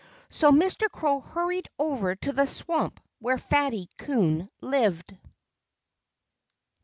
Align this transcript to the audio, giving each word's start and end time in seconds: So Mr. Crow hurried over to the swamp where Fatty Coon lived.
So 0.31 0.51
Mr. 0.51 0.89
Crow 0.89 1.19
hurried 1.19 1.67
over 1.77 2.15
to 2.15 2.33
the 2.33 2.47
swamp 2.47 2.99
where 3.19 3.37
Fatty 3.37 3.87
Coon 3.99 4.49
lived. 4.59 5.15